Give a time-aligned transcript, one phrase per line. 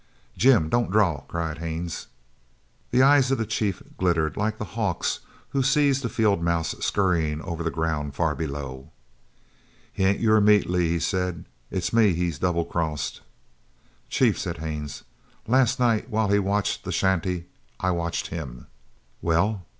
[0.35, 2.07] "Jim, don't draw!" cried Haines.
[2.89, 7.39] The eyes of the chief glittered like the hawk's who sees the field mouse scurrying
[7.43, 8.89] over the ground far below.
[9.93, 11.45] "He ain't your meat, Lee," he said.
[11.69, 13.21] "It's me he's double crossed."
[14.09, 15.03] "Chief," said Haines,
[15.45, 17.45] "last night while he watched the shanty,
[17.79, 18.65] I watched him!"
[19.21, 19.67] "Well?"